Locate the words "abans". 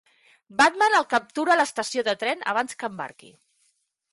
2.55-2.79